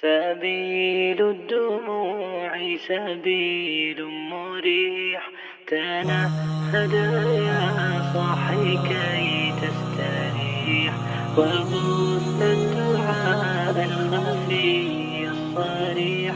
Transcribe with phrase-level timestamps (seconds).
[0.00, 5.30] سبيل الدموع سبيل مريح
[5.68, 6.92] تنهد
[7.48, 7.64] يا
[8.14, 10.94] صاحي كي تستريح
[11.38, 16.34] وغص الدعاء الخفي الصريح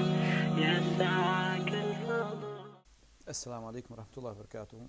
[0.59, 2.65] يسعك الفضل
[3.71, 4.89] alaikum wa rahmatullahi wa barakatuhu.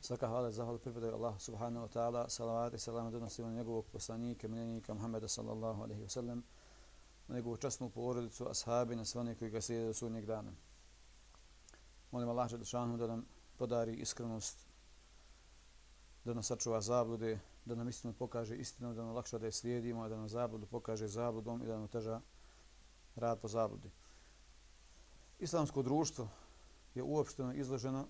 [0.00, 2.28] Svaka hvala i zahvala pripadaju Allah subhanahu wa ta'ala.
[2.28, 6.42] Salavat i salam donosimo na njegovog poslanika, miljenika Muhammeda sallallahu alaihi wa sallam,
[7.28, 10.52] na njegovu časnu porodicu, ashabi, na sve one koji ga slijede do sudnjeg dana.
[12.10, 13.26] Molim Allah Želešanu da nam
[13.56, 14.66] podari iskrenost,
[16.24, 20.08] da nas sačuva zablude, da nam istinu pokaže istinu, da nam lakša da je slijedimo,
[20.08, 22.20] da nam zabludu pokaže zabludom i da nam teža
[23.16, 23.90] rad po zabludi.
[25.38, 26.28] Islamsko društvo
[26.94, 28.06] je uopšteno izloženo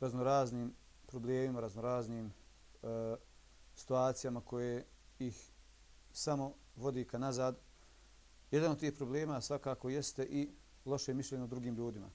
[0.00, 0.74] raznoraznim
[1.06, 3.16] problemima, raznoraznim e,
[3.74, 4.86] situacijama koje
[5.18, 5.50] ih
[6.12, 7.65] samo vodi ka nazad.
[8.50, 10.48] Jedan od tih problema svakako jeste i
[10.84, 12.10] loše mišljenje o drugim ljudima.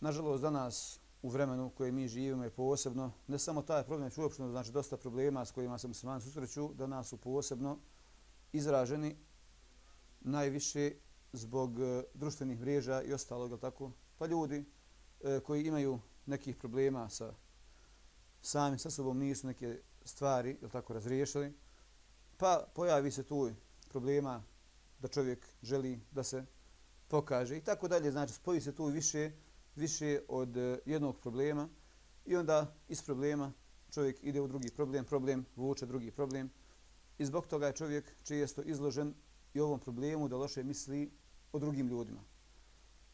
[0.00, 4.50] Nažalost, danas u vremenu koje mi živimo je posebno, ne samo taj problem, već uopšteno,
[4.50, 7.78] znači dosta problema s kojima se muslimani susreću, danas su posebno
[8.52, 9.16] izraženi
[10.20, 10.92] najviše
[11.32, 13.92] zbog e, društvenih mreža i ostalog, tako?
[14.18, 14.64] Pa ljudi
[15.20, 17.34] e, koji imaju nekih problema sa
[18.42, 21.54] sami sa sobom nisu neke stvari, jel tako, razriješili,
[22.36, 23.50] pa pojavi se tu
[23.88, 24.42] problema
[25.02, 26.44] da čovjek želi da se
[27.08, 28.10] pokaže i tako dalje.
[28.10, 29.30] Znači, spoji se tu više,
[29.76, 31.68] više od e, jednog problema
[32.24, 33.52] i onda iz problema
[33.90, 36.50] čovjek ide u drugi problem, problem vuče drugi problem
[37.18, 39.14] i zbog toga je čovjek često izložen
[39.54, 41.10] i ovom problemu da loše misli
[41.52, 42.20] o drugim ljudima.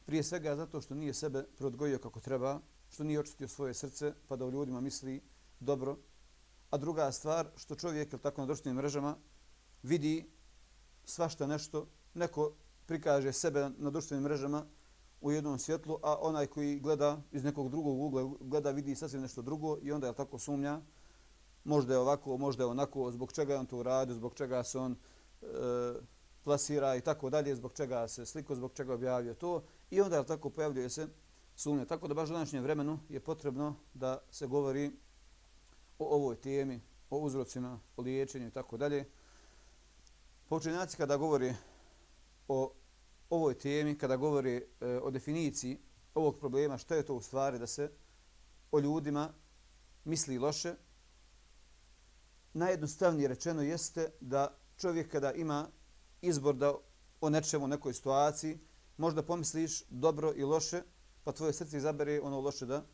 [0.07, 4.37] Prije svega zato što nije sebe prodgojio kako treba, što nije očistio svoje srce pa
[4.37, 5.21] da o ljudima misli
[5.61, 5.99] dobro.
[6.71, 9.17] A druga stvar, što čovjek, ili tako na društvenim mrežama,
[9.83, 10.38] vidi
[11.09, 12.53] svašta nešto, neko
[12.87, 14.67] prikaže sebe na društvenim mrežama
[15.21, 19.43] u jednom svjetlu, a onaj koji gleda iz nekog drugog ugla, gleda, vidi sasvim nešto
[19.43, 20.81] drugo i onda je tako sumnja,
[21.65, 24.79] možda je ovako, možda je onako, zbog čega je on to uradio, zbog čega se
[24.79, 25.47] on e,
[26.45, 30.27] plasira i tako dalje, zbog čega se sliko, zbog čega objavio to i onda je
[30.27, 31.09] tako pojavljuje se
[31.55, 31.85] sumnja.
[31.85, 34.93] Tako da baš u današnjem vremenu je potrebno da se govori
[35.99, 36.81] o ovoj temi,
[37.11, 39.05] o uzrocima, o liječenju i tako dalje.
[40.49, 41.55] Pa Počinjaci kada govori
[42.49, 42.73] o
[43.31, 45.79] ovoj temi, kada govori e, o definiciji
[46.15, 47.91] ovog problema, što je to u stvari da se
[48.73, 49.29] o ljudima
[50.05, 50.75] misli loše,
[52.53, 55.69] najjednostavnije rečeno jeste da čovjek kada ima
[56.23, 56.75] izbor da
[57.21, 58.59] o nečemu, nekoj situaciji,
[58.97, 60.83] možda pomisliš dobro i loše,
[61.25, 62.85] pa tvoje srce izabere ono loše da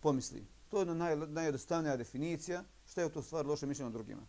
[0.00, 0.46] pomisli.
[0.68, 4.22] To je naj, najjednostavnija definicija što je to stvar loše mišljenje o drugima.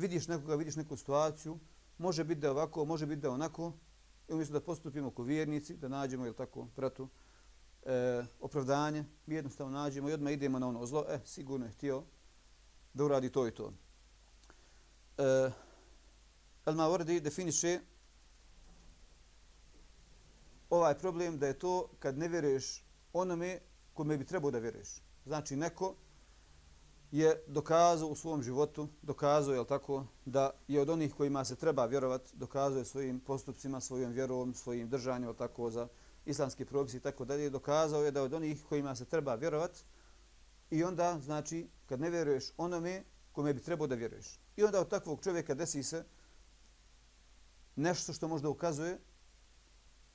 [0.00, 1.58] Vidiš nekoga, vidiš neku situaciju,
[1.98, 3.72] može biti da ovako, može biti da onako,
[4.28, 7.08] i umjesto da postupimo ko vjernici, da nađemo, jel tako, pratu,
[7.82, 12.02] e, opravdanje, mi jednostavno nađemo i odmah idemo na ono zlo, e, sigurno je htio
[12.94, 13.72] da uradi to i to.
[15.18, 15.50] E,
[16.64, 17.80] Al-Mawardi definiše
[20.70, 23.58] ovaj problem da je to kad ne vjeruješ onome
[23.94, 24.88] kome bi trebao da vjeruješ.
[25.24, 25.94] Znači neko
[27.10, 31.86] je dokazao u svom životu, dokazao je tako da je od onih kojima se treba
[31.86, 35.88] vjerovat, dokazuje svojim postupcima, svojim vjerom, svojim držanjem, tako za
[36.26, 39.84] islamski propis i tako dalje, dokazao je da od onih kojima se treba vjerovat
[40.70, 44.38] i onda, znači, kad ne vjeruješ onome kome bi trebao da vjeruješ.
[44.56, 46.04] I onda od takvog čovjeka desi se
[47.76, 48.98] nešto što možda ukazuje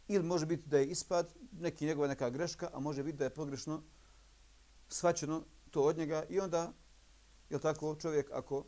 [0.07, 3.33] ili može biti da je ispad, neki njegova neka greška, a može biti da je
[3.33, 3.83] pogrešno
[4.88, 6.73] svačeno to od njega i onda,
[7.50, 8.66] je tako, čovjek ako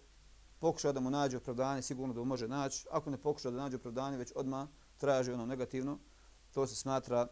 [0.59, 3.75] pokuša da mu nađe opravdanje, sigurno da mu može naći, ako ne pokuša da nađe
[3.75, 4.67] opravdanje, već odma
[4.97, 5.99] traži ono negativno,
[6.51, 7.27] to se smatra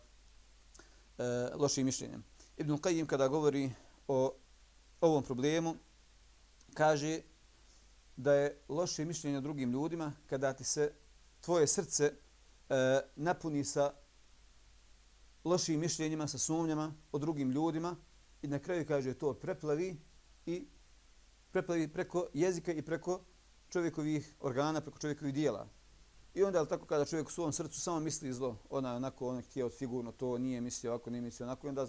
[1.18, 1.24] e,
[1.56, 2.24] lošim mišljenjem.
[2.58, 3.72] Ibn Qayyim kada govori
[4.08, 4.36] o
[5.02, 5.76] ovom problemu,
[6.74, 7.22] kaže
[8.16, 10.94] da je loše mišljenje o drugim ljudima kada ti se
[11.42, 12.06] tvoje srce
[12.70, 13.94] e, napuni sa
[15.44, 17.96] lošim mišljenjima, sa sumnjama o drugim ljudima
[18.42, 19.98] i na kraju kaže to preplavi
[20.46, 20.68] i
[21.56, 23.20] preplavi preko jezika i preko
[23.70, 25.68] čovjekovih organa, preko čovjekovih dijela.
[26.34, 29.42] I onda je tako kada čovjek u svom srcu samo misli zlo, ona onako on
[29.42, 31.88] htio sigurno to nije mislio ovako, nije mislio onako, onda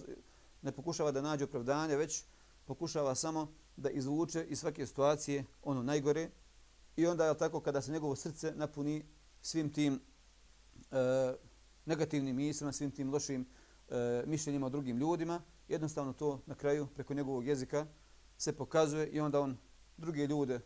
[0.63, 2.25] ne pokušava da nađe opravdanje, već
[2.65, 6.31] pokušava samo da izvuče iz svake situacije ono najgore
[6.97, 9.05] i onda je tako kada se njegovo srce napuni
[9.43, 10.01] svim tim
[10.91, 10.97] e,
[11.87, 13.47] negativnim mislima, svim tim lošim
[13.89, 17.87] e, mišljenjima o drugim ljudima, jednostavno to na kraju preko njegovog jezika
[18.39, 19.57] se pokazuje i onda on
[19.97, 20.61] druge ljude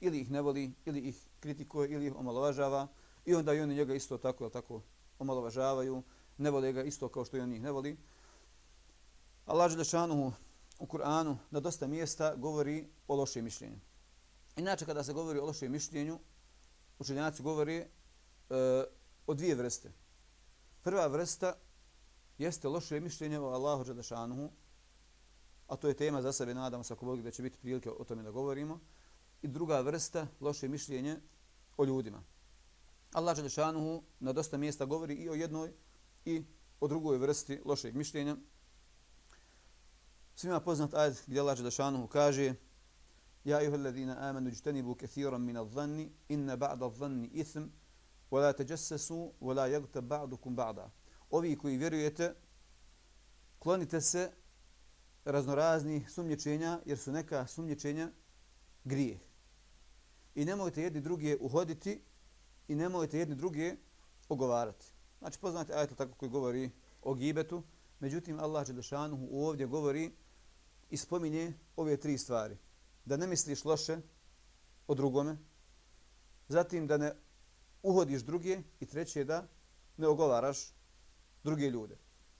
[0.00, 2.88] ili ih ne voli, ili ih kritikuje, ili ih omalovažava,
[3.24, 4.82] i onda i oni njega isto tako, tako
[5.18, 6.02] omalovažavaju,
[6.38, 7.96] ne vole ga isto kao što i on njih ne voli.
[9.46, 10.32] Allah Želešanu
[10.78, 13.78] u Kur'anu na dosta mjesta govori o lošem mišljenju.
[14.56, 16.18] Inače, kada se govori o lošem mišljenju,
[16.98, 17.86] učenjaci govori e,
[19.26, 19.92] o dvije vrste.
[20.82, 21.54] Prva vrsta
[22.38, 24.50] jeste loše mišljenje o Allahu Želešanu,
[25.72, 28.04] a to je tema za sebe, nadamo se ako Bog da će biti prilike o
[28.04, 28.80] tome da govorimo.
[29.42, 31.16] I druga vrsta, loše mišljenje
[31.76, 32.22] o ljudima.
[33.12, 35.72] Allah Đelešanuhu na dosta mjesta govori i o jednoj
[36.24, 36.44] i
[36.80, 38.36] o drugoj vrsti lošeg mišljenja.
[40.34, 42.54] Svima poznat ajed gdje Allah Đelešanuhu kaže
[43.44, 47.64] Ja ih alladhina amanu jtanibu kathiran min adh-dhanni inna ba'da adh-dhanni ithm
[48.30, 50.90] wa la tajassasu wa la yaghtab ba'dukum ba'da.
[51.30, 52.34] Ovi koji vjerujete
[53.58, 54.41] klonite se
[55.24, 58.10] raznoraznih sumnječenja jer su neka sumnječenja
[58.84, 59.20] grijeh.
[60.34, 62.00] I nemojte jedni druge uhoditi
[62.68, 63.76] i nemojte jedni druge
[64.28, 64.86] ogovarati.
[65.18, 66.70] Znači poznate ajet tako koji govori
[67.02, 67.62] o gibetu,
[68.00, 70.12] međutim Allah Đelešanuhu ovdje govori
[70.90, 72.56] i spominje ove tri stvari.
[73.04, 73.98] Da ne misliš loše
[74.86, 75.38] o drugome,
[76.48, 77.12] zatim da ne
[77.82, 79.48] uhodiš druge i treće da
[79.96, 80.74] ne ogovaraš
[81.44, 81.96] druge ljude.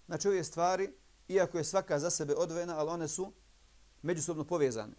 [0.07, 0.93] Znači ove stvari,
[1.29, 3.33] iako je svaka za sebe odvojena, ali one su
[4.03, 4.95] međusobno povezane.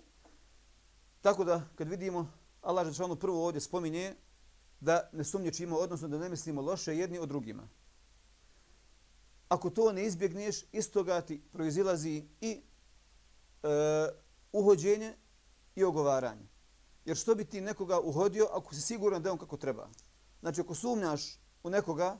[1.21, 2.31] Tako da kad vidimo
[2.61, 4.15] Allah Žešanu ono prvo ovdje spominje
[4.79, 7.67] da ne sumnječimo, odnosno da ne mislimo loše jedni od drugima.
[9.49, 12.61] Ako to ne izbjegneš, iz toga ti proizilazi i
[13.63, 13.67] e,
[14.51, 15.13] uhođenje
[15.75, 16.47] i ogovaranje.
[17.05, 19.89] Jer što bi ti nekoga uhodio ako si siguran da je on kako treba?
[20.39, 22.17] Znači, ako sumnjaš u nekoga,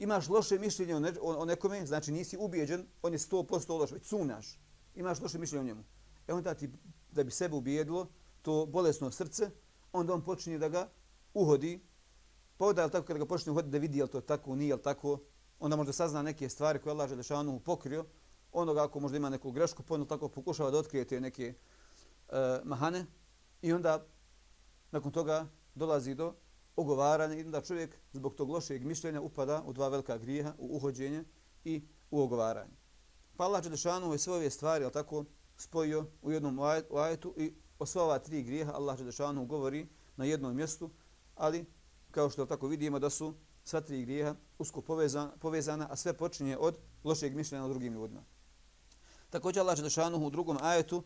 [0.00, 4.06] imaš loše mišljenje o, ne, o, nekome, znači nisi ubijeđen, on je 100% loš, već
[4.06, 4.60] sumnjaš,
[4.94, 5.84] imaš loše mišljenje o njemu.
[6.28, 6.70] E onda ti,
[7.12, 8.08] da bi sebe ubijedilo,
[8.42, 9.50] to bolesno srce,
[9.92, 10.88] onda on počinje da ga
[11.34, 11.80] uhodi,
[12.56, 15.18] pa onda tako kada ga počne uhoditi da vidi je to tako, nije li tako,
[15.58, 18.04] onda možda sazna neke stvari koje Allah Želešanu pokrio,
[18.52, 21.54] onoga ako možda ima neku grešku, pa ono tako pokušava da otkrije te neke
[22.28, 23.06] uh, mahane.
[23.62, 24.06] I onda
[24.90, 26.34] nakon toga dolazi do
[26.76, 31.24] ogovaranje i onda čovjek zbog tog lošeg mišljenja upada u dva velika grijeha, u uhođenje
[31.64, 32.76] i u ogovaranje.
[33.36, 35.24] Pa Allah Đelešanu je sve ove stvari ali tako
[35.56, 36.60] spojio u jednom
[36.96, 40.90] ajetu i o sva ova tri grijeha Allah Đelešanu govori na jednom mjestu,
[41.34, 41.64] ali
[42.10, 43.34] kao što tako vidimo da su
[43.64, 48.24] sva tri grijeha usko povezana, povezana, a sve počinje od lošeg mišljenja o drugim ljudima.
[49.30, 51.02] Također Allah Đelešanu u drugom ajetu,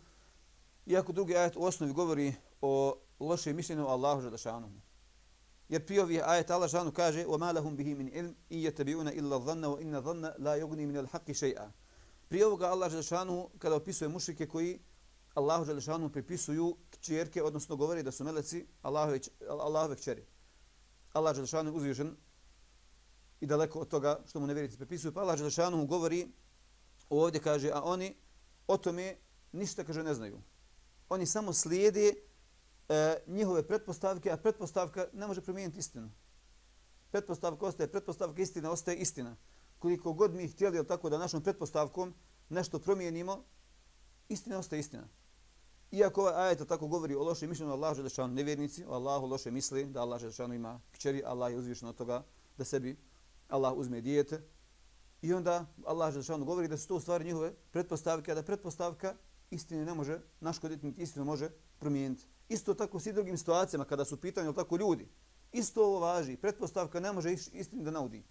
[0.87, 4.70] iako drugi ajet u osnovi govori o lošem mišljenju Allahu Đelešanu,
[5.69, 9.36] Jer prije ovih ajet Allah Želešanuhu kaže وَمَا لَهُمْ بِهِ مِنْ إِلْمِ إِيَّ تَبِعُونَ إِلَّا
[9.36, 11.71] الظَّنَّ وَإِنَّ الظَّنَّ لَا يُغْنِي مِنَ الْحَقِّ شَيْئًا
[12.30, 14.80] Prije ovoga Allah Želešanuhu kada opisuje mušike koji
[15.33, 19.19] Allahu Želešanuhu pripisuju kćerke, odnosno govori da su meleci Allahove,
[19.50, 20.25] Allahove kćeri.
[21.13, 22.16] Allah Želešanuhu uzvišen
[23.42, 25.13] i daleko od toga što mu nevjernici prepisuju.
[25.13, 26.27] Pa Allah Želešanuhu govori
[27.10, 28.16] ovdje kaže, a oni
[28.68, 29.16] o tome
[29.51, 30.42] ništa kaže ne znaju.
[31.10, 32.13] Oni samo slijede
[32.88, 36.10] e, njihove pretpostavke, a pretpostavka ne može promijeniti istinu.
[37.10, 39.36] Pretpostavka ostaje, pretpostavka istina ostaje istina.
[39.78, 42.14] Koliko god mi htjeli tako da našom pretpostavkom
[42.48, 43.44] nešto promijenimo,
[44.28, 45.08] istina ostaje istina.
[45.90, 49.84] Iako ovaj ajet tako govori o lošem mišljenju Allahu Želešanu nevjernici, o Allahu loše misli,
[49.84, 52.25] da Allah Želešanu ima kćeri, Allah je uzvišen od toga
[52.58, 52.96] da sebi
[53.48, 54.43] Allah uzme dijete.
[55.22, 59.14] I onda Allah Želešanu govori da su to stvari njihove pretpostavke, a da pretpostavka
[59.50, 62.26] istine ne može naškoditi, niti istinu može promijeniti.
[62.48, 65.08] Isto tako s i drugim situacijama kada su pitanje tako ljudi.
[65.53, 66.36] Isto ovo važi.
[66.36, 68.24] Pretpostavka ne može istini da naudi.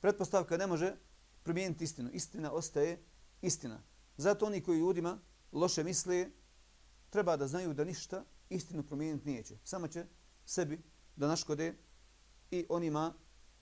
[0.00, 0.96] Pretpostavka ne može
[1.42, 2.10] promijeniti istinu.
[2.12, 3.04] Istina ostaje
[3.42, 3.82] istina.
[4.16, 5.18] Zato oni koji ljudima
[5.52, 6.30] loše misle,
[7.10, 9.56] treba da znaju da ništa istinu promijeniti neće.
[9.64, 10.06] Samo će
[10.46, 10.82] sebi
[11.16, 11.74] da naškode
[12.50, 13.14] i onima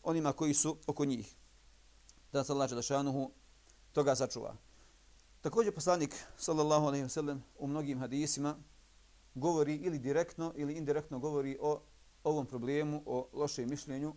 [0.02, 1.37] onima koji su oko njih.
[2.33, 3.30] Da se Allah Želešanuhu
[3.92, 4.57] toga sačuva.
[5.40, 8.57] Također poslanik sallallahu alaihi wa sallam u mnogim hadisima
[9.34, 11.82] govori ili direktno ili indirektno govori o
[12.25, 14.14] ovom problemu, o lošem mišljenju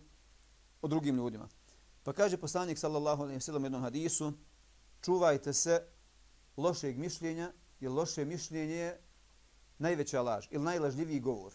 [0.82, 1.48] o drugim ljudima.
[2.02, 4.32] Pa kaže poslanik sallallahu alejhi ve sellem u jednom hadisu
[5.00, 5.86] čuvajte se
[6.56, 9.00] lošeg mišljenja jer loše mišljenje je
[9.78, 11.52] najveća laž ili najlažljiviji govor.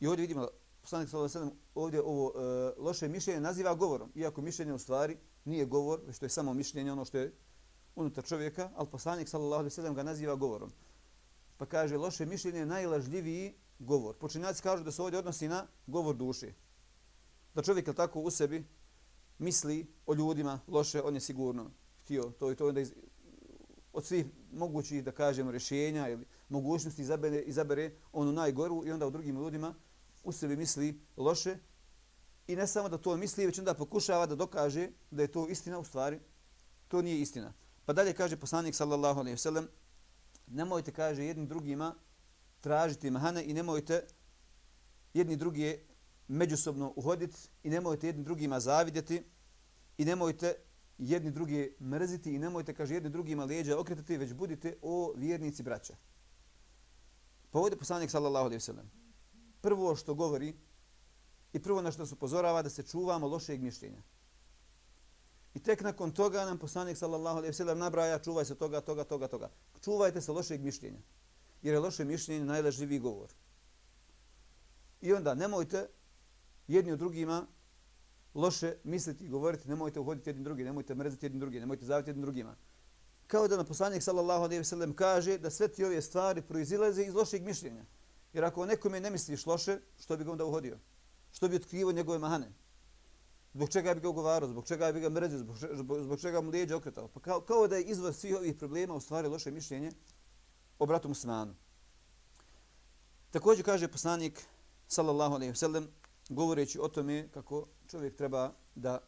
[0.00, 0.48] I ovdje vidimo
[0.80, 4.78] poslanik sallallahu alejhi ve sellem ovdje ovo e, loše mišljenje naziva govorom, iako mišljenje u
[4.78, 7.34] stvari nije govor, već to je samo mišljenje ono što je
[7.94, 10.72] unutar čovjeka, al poslanik sallallahu alejhi ve sellem ga naziva govorom.
[11.60, 14.16] Pa kaže loše mišljenje je najlažljiviji govor.
[14.16, 16.52] Počinjaci kažu da se ovdje odnosi na govor duše.
[17.54, 18.64] Da čovjek je tako u sebi
[19.38, 21.70] misli o ljudima loše, on je sigurno
[22.04, 22.92] htio to i to onda iz,
[23.92, 29.10] od svih mogućih, da kažemo, rješenja ili mogućnosti izabere, izabere onu najgoru i onda u
[29.10, 29.74] drugim ljudima
[30.24, 31.56] u sebi misli loše
[32.46, 35.78] i ne samo da to misli, već onda pokušava da dokaže da je to istina
[35.78, 36.20] u stvari.
[36.88, 37.52] To nije istina.
[37.84, 39.68] Pa dalje kaže poslanik sallallahu alejhi ve sellem
[40.50, 41.94] nemojte, kaže, jedni drugima
[42.60, 44.06] tražiti mahane i nemojte
[45.14, 45.78] jedni drugi
[46.28, 49.22] međusobno uhoditi i nemojte jedni drugima zavidjeti
[49.98, 50.54] i nemojte
[50.98, 55.96] jedni drugi mrziti i nemojte, kaže, jedni drugima leđa okretati, već budite o vjernici braća.
[57.50, 58.90] Pa ovdje poslanik sallallahu alaihi sallam
[59.60, 60.54] prvo što govori
[61.52, 64.02] i prvo na što se upozorava da se čuvamo lošeg mišljenja.
[65.54, 69.04] I tek nakon toga nam poslanik sallallahu alejhi ve sellem nabraja čuvaj se toga, toga,
[69.04, 69.50] toga, toga.
[69.84, 71.00] Čuvajte se lošeg mišljenja.
[71.62, 73.28] Jer je loše mišljenje najlažljiviji govor.
[75.00, 75.88] I onda nemojte
[76.68, 77.46] jedni od drugima
[78.34, 82.22] loše misliti i govoriti, nemojte uhoditi jedni drugi, nemojte mrziti jedni drugi, nemojte zaviti jedni
[82.22, 82.56] drugima.
[83.26, 87.02] Kao da na poslanik sallallahu alejhi ve sellem kaže da sve ti ove stvari proizilaze
[87.02, 87.84] iz lošeg mišljenja.
[88.32, 90.78] Jer ako nekome ne misliš loše, što bi ga onda uhodio?
[91.32, 92.52] Što bi otkrivo njegove mahane?
[93.54, 96.50] Zbog čega bi ga ugovarao, zbog čega bi ga mrezio, zbog, zbog, zbog čega mu
[96.50, 97.08] lijeđe okretao.
[97.08, 99.92] Pa kao, kao da je izvor svih ovih problema u stvari loše mišljenje
[100.78, 101.54] o bratu muslimanu.
[103.30, 104.46] Također kaže poslanik,
[104.88, 105.86] sallallahu alaihi wasallam,
[106.28, 108.98] govoreći o tome kako čovjek treba da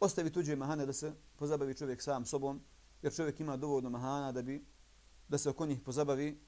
[0.00, 2.60] ostavi tuđe mahane, da se pozabavi čovjek sam sobom,
[3.02, 4.64] jer čovjek ima dovoljno mahana da bi
[5.28, 6.40] da se oko njih pozabavi,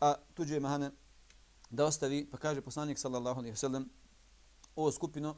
[0.00, 0.90] a tuđe mahane
[1.70, 3.84] da ostavi, pa kaže poslanik, sallallahu alaihi wasallam,
[4.76, 5.36] ovo skupino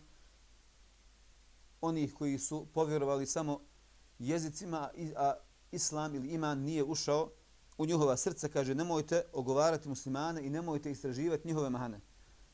[1.81, 3.61] onih koji su povjerovali samo
[4.19, 5.35] jezicima, a
[5.73, 7.31] islam ili iman nije ušao
[7.79, 12.01] u njihova srca, kaže nemojte ogovarati muslimane i nemojte istraživati njihove mahane.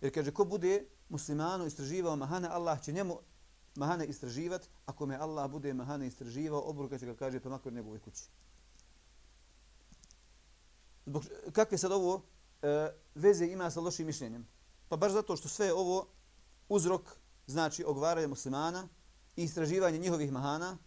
[0.01, 3.19] Jer kaže ko bude muslimanu istraživao mahane, Allah će njemu
[3.77, 7.99] mahane istraživati, ako me Allah bude mahane istraživao, obruka će ga kaže pa makar njegovoj
[7.99, 8.25] kući.
[11.07, 12.23] Zbog, kakve sad ovo
[12.63, 14.47] e, veze ima sa lošim mišljenjem?
[14.89, 16.07] Pa baš zato što sve ovo
[16.71, 17.03] uzrok
[17.47, 18.89] znači ogovaranje muslimana
[19.37, 20.79] i istraživanje njihovih mahana,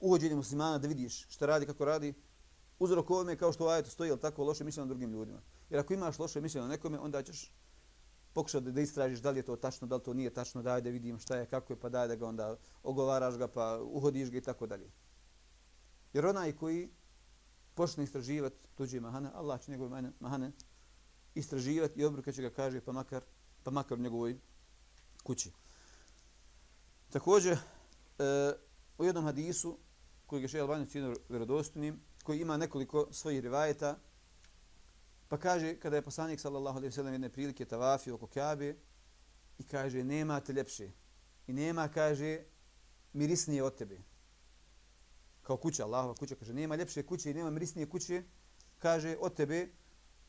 [0.00, 2.14] uhođenje muslimana da vidiš šta radi, kako radi,
[2.78, 5.40] uzrok ovome kao što u ajetu stoji, ali tako loše mišljenje na drugim ljudima.
[5.70, 7.52] Jer ako imaš loše mišljenje na nekome, onda ćeš
[8.32, 10.90] pokušati da istražiš da li je to tačno, da li to nije tačno, daj da
[10.90, 14.38] vidim šta je, kako je, pa daj da ga onda ogovaraš ga, pa uhodiš ga
[14.38, 14.90] i tako dalje.
[16.12, 16.90] Jer onaj koji
[17.74, 20.52] počne istraživati tuđe mahane, Allah će njegove mahane
[21.34, 23.22] istraživati i obruka će ga kaže pa makar,
[23.62, 24.38] pa makar u njegovoj
[25.22, 25.52] kući.
[27.10, 28.52] Također, e,
[28.98, 29.78] u jednom hadisu,
[30.26, 33.98] koji je šeha Albani cijeno vjerodostunim, koji ima nekoliko svojih rivajeta,
[35.28, 38.76] pa kaže, kada je poslanik sallallahu alaihi sallam jedne prilike tavafio oko Kjabe,
[39.58, 40.90] i kaže, nema te ljepše.
[41.46, 42.38] I nema, kaže,
[43.12, 43.98] mirisnije od tebe.
[45.42, 48.22] Kao kuća, Allahova kuća, kaže, nema ljepše kuće i nema mirisnije kuće,
[48.78, 49.68] kaže, od tebe.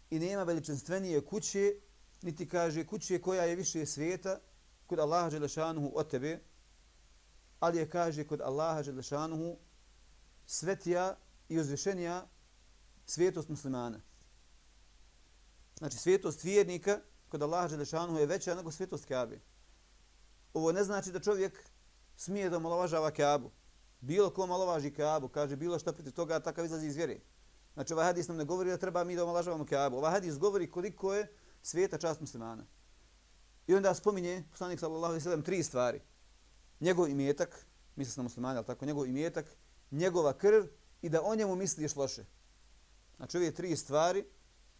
[0.10, 1.74] I nema veličanstvenije kuće,
[2.22, 4.40] niti kaže, kuće koja je više svijeta,
[4.92, 6.40] kod Allaha Đelešanuhu od tebe,
[7.60, 9.58] ali je kaže kod Allaha Đelešanuhu
[10.46, 11.16] svetija
[11.50, 12.28] i uzvišenija
[13.06, 14.02] svijetost muslimana.
[15.78, 19.40] Znači svijetost vjernika kod Allaha Đelešanuhu je veća nego svijetost Kabe.
[20.54, 21.64] Ovo ne znači da čovjek
[22.16, 23.52] smije da malovažava Kabu.
[24.02, 27.20] Bilo ko malovaži Kabu, kaže bilo što protiv toga, takav izlazi iz vjere.
[27.74, 29.98] Znači ovaj hadis nam ne govori da treba mi da omalažavamo Kabu.
[29.98, 31.32] Ovaj hadis govori koliko je
[31.62, 32.66] svijeta čast muslimana.
[33.68, 36.02] I onda spominje poslanik sallallahu alejhi ve sellem tri stvari.
[36.80, 37.66] Njegov imetak,
[37.96, 39.46] misli se na muslimane, al tako, njegov imetak,
[39.92, 40.66] njegova krv
[41.02, 42.26] i da o njemu misliš loše.
[43.18, 44.26] Znači ove tri stvari,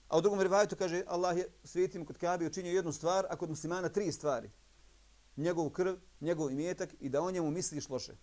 [0.08, 3.50] a u drugom rivajetu kaže Allah je svetim kod Kabe učinio jednu stvar, a kod
[3.50, 4.50] muslimana tri stvari.
[5.38, 8.16] Njegov krv, njegov imetak i da o njemu misliš loše.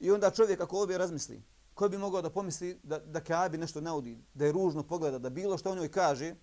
[0.00, 1.42] I onda čovjek ako obje razmisli,
[1.74, 5.30] ko bi mogao da pomisli da, da Kabe nešto naudi, da je ružno pogleda, da
[5.30, 6.34] bilo što o njoj kaže,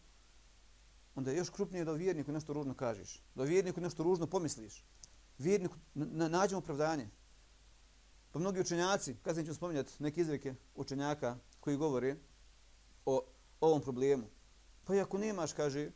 [1.16, 3.24] onda je još krupnije da vjerniku nešto ružno kažeš.
[3.36, 4.86] Da vjerniku nešto ružno pomisliš.
[5.38, 7.10] Vjerniku na, nađemo opravdanje.
[8.32, 12.16] Pa mnogi učenjaci, kad ću spominjati neke izreke učenjaka koji govore
[13.06, 13.26] o
[13.62, 14.28] ovom problemu.
[14.84, 15.92] Pa i ako nemaš, kaže,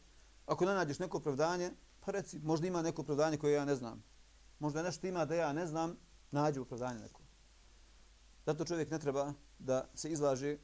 [0.45, 4.03] ako ne nađeš neko opravdanje, pa reci, možda ima neko opravdanje koje ja ne znam.
[4.59, 5.97] Možda nešto ima da ja ne znam,
[6.31, 7.21] nađu opravdanje neko.
[8.45, 10.57] Zato čovjek ne treba da se izlaže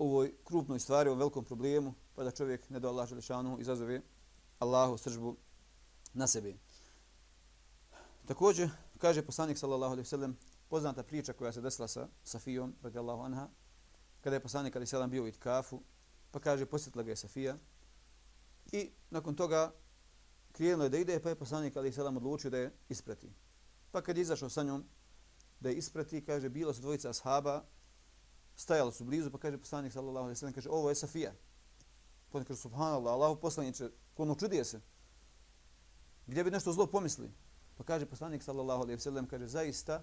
[0.00, 4.00] ovoj krupnoj stvari, ovom velikom problemu, pa da čovjek ne do Allah Želešanu izazove
[4.58, 5.36] Allahu sržbu
[6.14, 6.56] na sebi.
[8.26, 10.36] Također, kaže poslanik sallallahu alaihi sallam,
[10.68, 13.48] poznata priča koja se desila sa Safijom, radijallahu anha,
[14.20, 15.82] kada je poslanik alaihi sallam bio u itkafu,
[16.30, 17.56] pa kaže, posjetila ga je Safija,
[18.72, 19.72] i nakon toga
[20.52, 23.32] krijenuo je da ide, pa je poslanik alaihi sallam odlučio da je isprati.
[23.90, 24.84] Pa kad je izašao sa njom
[25.60, 27.64] da je isprati, kaže, bilo su dvojica ashaba,
[28.60, 31.32] stajali su blizu, pa kaže poslanik sallallahu alejhi ve sellem kaže ovo je Safija.
[32.30, 34.80] Pa kaže subhanallah, Allahu poslanice, ko no čudije se.
[36.26, 37.30] gdje bi nešto zlo pomisli.
[37.76, 40.02] Pa kaže poslanik sallallahu alejhi ve sellem kaže zaista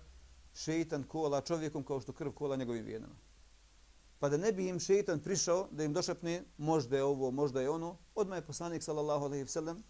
[0.54, 3.16] šejtan kola čovjekom kao što krv kola njegovim venama.
[4.20, 7.70] Pa da ne bi im šejtan prišao da im došapne možda je ovo, možda je
[7.70, 9.84] ono, odmah je poslanik sallallahu alejhi ve sellem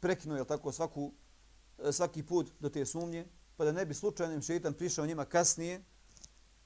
[0.00, 1.12] prekinuo je tako svaku
[1.92, 3.26] svaki put do te sumnje,
[3.56, 5.84] pa da ne bi slučajno im šejtan prišao njima kasnije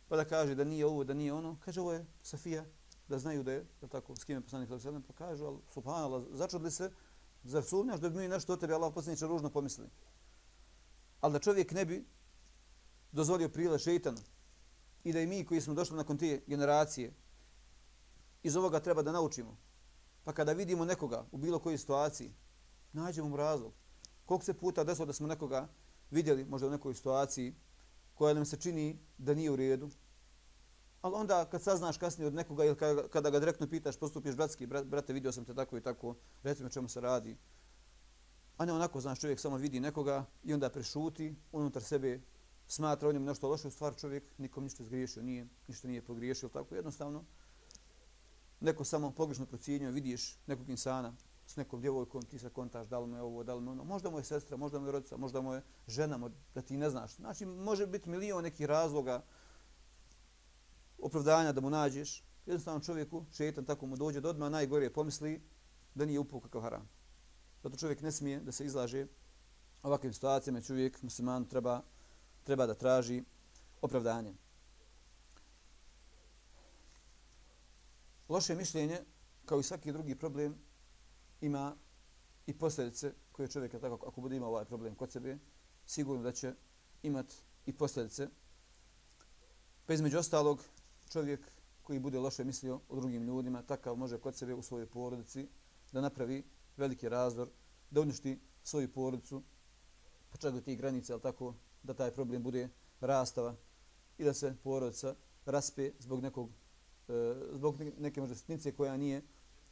[0.09, 2.65] pa da kaže da nije ovo, da nije ono, kaže ovo je Safija,
[3.09, 5.59] da znaju da je, da tako, s kime poslanik sallallahu alejhi ve pa kažu, al
[5.75, 6.91] subhanallah, začudili se,
[7.45, 9.91] zar sumnjaš da bi mi nešto o tebi Allah poslaniče ružno pomislili?
[11.21, 12.07] Al da čovjek ne bi
[13.13, 14.21] dozvolio prile šejtana
[15.05, 17.13] i da i mi koji smo došli nakon te generacije
[18.43, 19.57] iz ovoga treba da naučimo.
[20.25, 22.35] Pa kada vidimo nekoga u bilo kojoj situaciji,
[22.93, 23.73] nađemo mu razlog.
[24.25, 25.69] Koliko se puta desilo da smo nekoga
[26.11, 27.55] vidjeli možda u nekoj situaciji
[28.17, 29.91] koja nam se čini da nije u redu,
[31.03, 32.77] ali onda kad saznaš kasnije od nekoga ili
[33.11, 36.71] kada ga direktno pitaš, postupiš bratski, brate, vidio sam te tako i tako, reci mi
[36.71, 37.37] čemu se radi.
[38.57, 42.21] A ne onako, znaš, čovjek samo vidi nekoga i onda prešuti, unutar sebe
[42.67, 46.49] smatra o njemu nešto loše, u stvar čovjek nikom ništa zgriješio, nije, ništa nije pogriješio,
[46.49, 47.25] tako jednostavno.
[48.61, 51.15] Neko samo pogrešno procijenio, vidiš nekog insana
[51.47, 53.73] s nekom djevojkom, ti se kontaš da li mu je ovo, da li mu je
[53.73, 53.85] ono.
[53.85, 56.91] Možda mu je sestra, možda mu je rodica, možda mu je žena, da ti ne
[56.91, 57.17] znaš.
[57.17, 59.25] Znači, može biti milion nekih razloga
[60.99, 62.25] opravdanja da mu nađeš.
[62.47, 65.43] Jednostavno čovjeku, šetan tako mu dođe do odmah, najgore pomisli
[65.95, 66.89] da nije upao kakav haram.
[67.63, 69.07] Zato čovjek ne smije da se izlaže
[69.83, 70.61] ovakvim situacijama.
[70.61, 71.83] Čovjek, musliman, treba,
[72.45, 73.25] treba da traži
[73.83, 74.35] opravdanje.
[78.29, 79.01] Loše mišljenje,
[79.45, 80.55] kao i svaki drugi problem,
[81.41, 81.77] ima
[82.47, 85.39] i posljedice koje čovjek, tako, ako bude imao ovaj problem kod sebe,
[85.87, 86.55] sigurno da će
[87.03, 87.35] imat
[87.67, 88.29] i posljedice.
[89.87, 90.63] Pa između ostalog,
[91.13, 91.41] čovjek
[91.83, 95.49] koji bude loše mislio o drugim ljudima, takav može kod sebe u svojoj porodici
[95.93, 96.45] da napravi
[96.77, 97.49] veliki razdor,
[97.91, 99.43] da uništi svoju porodicu,
[100.31, 102.69] pa čak do tih granice, ali tako, da taj problem bude
[103.01, 103.57] rastava
[104.19, 106.51] i da se porodica raspe zbog nekog,
[107.09, 109.23] e, zbog neke možda sitnice koja nije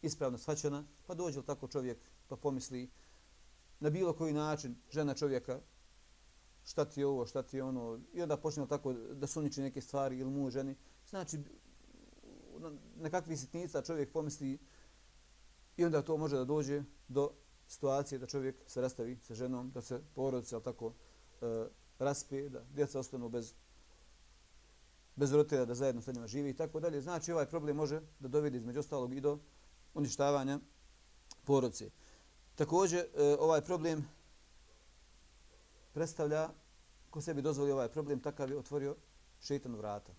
[0.05, 2.91] ispravno shvaćena, pa dođe li tako čovjek pa pomisli
[3.81, 5.61] na bilo koji način žena čovjeka
[6.65, 9.81] šta ti je ovo, šta ti je ono, i onda počne tako da suniči neke
[9.81, 10.77] stvari ili mu ženi,
[11.09, 11.39] znači
[12.97, 14.59] na kakvi sitnica čovjek pomisli
[15.77, 17.31] i onda to može da dođe do
[17.69, 20.93] situacije da čovjek se rastavi sa ženom, da se porodice tako
[21.43, 21.67] e,
[21.99, 23.55] raspe, da djeca ostanu bez
[25.17, 27.01] bez roditelja da zajedno sa njima živi i tako dalje.
[27.01, 29.39] Znači ovaj problem može da dovede između ostalog i do
[29.95, 30.61] uništavanja
[31.45, 31.91] porodice.
[32.55, 34.09] Također e, ovaj problem
[35.93, 36.49] predstavlja
[37.11, 38.97] ko sebi dozvoli ovaj problem, takav je otvorio
[39.41, 40.13] šeitanu vrata.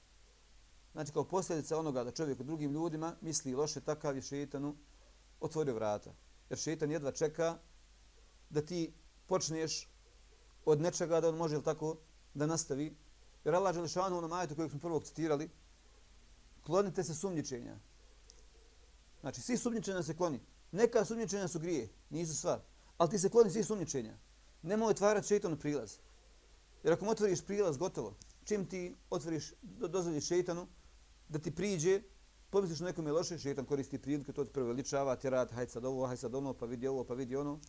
[0.92, 4.76] Znači kao posljedica onoga da čovjek u drugim ljudima misli loše, takav je šeitanu
[5.40, 6.14] otvorio vrata.
[6.50, 7.58] Jer šeitan jedva čeka
[8.50, 8.94] da ti
[9.28, 9.90] počneš
[10.66, 11.98] od nečega da on može tako
[12.34, 12.96] da nastavi.
[13.46, 15.50] Jer Allah Želešanu ono majetu kojeg smo prvog citirali,
[16.66, 17.76] klonite se sumnjičenja.
[19.26, 20.40] Znači, svi sumnjičenja se kloni.
[20.72, 22.64] Neka sumnjičenja su grije, nisu sva.
[22.98, 24.18] Ali ti se kloni svi sumnjičenja.
[24.62, 25.98] Nemoj otvarati šeitanu prilaz.
[26.84, 28.16] Jer ako mu otvoriš prilaz, gotovo.
[28.44, 30.68] Čim ti otvoriš, do, dozvoliš šeitanu,
[31.30, 32.02] da ti priđe,
[32.50, 35.86] pomisliš na nekom je loše, šeitan koristi prilike, to ti preveličava, ti rad, hajde sad
[35.86, 37.60] ovo, hajde sad ono, pa vidi ovo, pa vidi ono.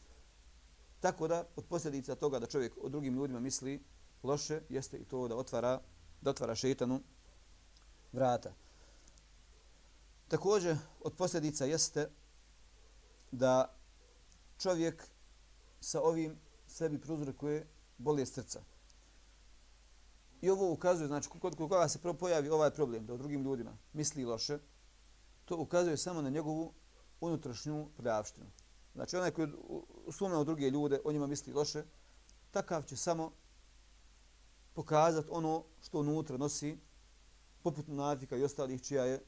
[1.00, 3.80] Tako da, od posljedica toga da čovjek o drugim ljudima misli
[4.22, 5.80] loše, jeste i to da otvara,
[6.20, 7.00] da otvara šeitanu
[8.12, 8.65] vrata.
[10.28, 12.10] Također, od posljedica jeste
[13.30, 13.74] da
[14.58, 15.08] čovjek
[15.80, 17.66] sa ovim sebi pruzrokuje
[17.98, 18.60] bolje srca.
[20.40, 24.24] I ovo ukazuje, znači, kod koga se pojavi ovaj problem, da u drugim ljudima misli
[24.24, 24.58] loše,
[25.44, 26.72] to ukazuje samo na njegovu
[27.20, 28.46] unutrašnju prljavštinu.
[28.94, 29.48] Znači, onaj koji
[30.12, 31.84] sumna u druge ljude, o njima misli loše,
[32.50, 33.32] takav će samo
[34.72, 36.78] pokazati ono što unutra nosi,
[37.62, 39.24] poput navika i ostalih čija je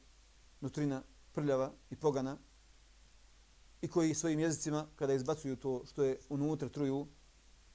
[0.60, 2.36] nutrina prljava i pogana
[3.82, 7.06] i koji svojim jezicima, kada izbacuju to što je unutra, truju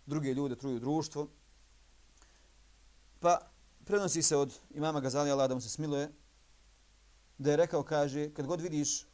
[0.06, 1.30] druge ljude, truju društvo,
[3.24, 3.40] Pa
[3.86, 6.12] prenosi se od imama Gazali, Allah da mu se smiluje,
[7.38, 9.06] da je rekao, kaže, kad god vidiš e,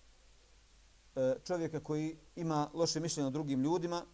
[1.44, 4.06] čovjeka koji ima loše mišljenje o drugim ljudima,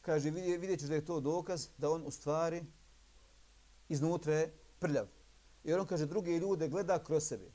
[0.00, 2.64] kaže, vidjet ćeš da je to dokaz da on u stvari
[3.88, 5.06] iznutra je prljav.
[5.64, 7.50] Jer on kaže, druge ljude gleda kroz sebe.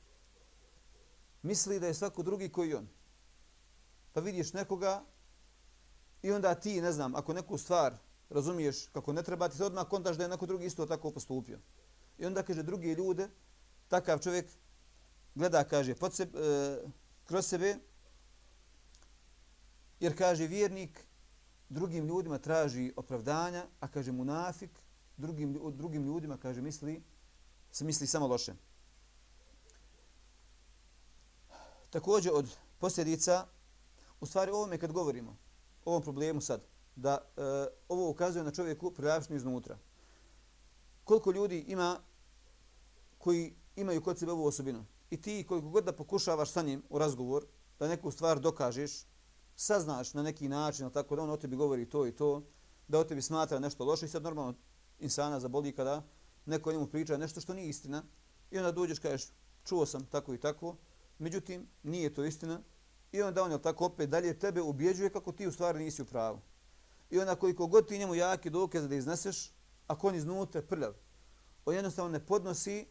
[1.42, 2.88] Misli da je svako drugi koji on.
[4.12, 5.04] Pa vidiš nekoga
[6.22, 7.96] i onda ti, ne znam, ako neku stvar
[8.30, 11.58] razumiješ kako ne treba, ti se odmah kontaš da je neko drugi isto tako postupio.
[12.18, 13.28] I onda kaže drugi ljude,
[13.88, 14.46] takav čovjek
[15.34, 16.78] gleda, kaže, pod sebe, e,
[17.24, 17.76] kroz sebe
[20.00, 21.04] Jer kaže vjernik
[21.68, 24.70] drugim ljudima traži opravdanja, a kaže munafik
[25.16, 27.02] drugim, drugim ljudima kaže misli
[27.70, 28.54] se misli samo loše.
[31.90, 33.46] Također od posljedica,
[34.20, 35.36] u stvari ovome kad govorimo,
[35.84, 36.62] o ovom problemu sad,
[36.96, 37.42] da e,
[37.88, 39.78] ovo ukazuje na čovjeku prljavšnju iznutra.
[41.04, 42.00] Koliko ljudi ima
[43.18, 46.98] koji imaju kod sebe ovu osobinu i ti koliko god da pokušavaš sa njim u
[46.98, 47.46] razgovor,
[47.78, 49.06] da neku stvar dokažeš,
[49.56, 52.42] saznaš na neki način, tako da on o tebi govori to i to,
[52.88, 54.54] da o tebi smatra nešto loše i sad normalno
[54.98, 56.02] insana zaboli kada
[56.46, 58.02] neko njemu priča nešto što nije istina
[58.50, 59.28] i onda dođeš kažeš
[59.64, 60.76] čuo sam tako i tako,
[61.20, 62.60] međutim nije to istina
[63.12, 66.04] i onda on je tako opet dalje tebe ubjeđuje kako ti u stvari nisi u
[66.04, 66.40] pravu.
[67.10, 69.52] I onda koliko god ti njemu jaki dokaze da izneseš,
[69.86, 70.94] ako on iznutra prljav,
[71.64, 72.86] on jednostavno ne podnosi